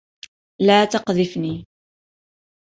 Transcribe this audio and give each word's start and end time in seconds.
لا 0.61 0.85
تقذفني. 0.85 1.65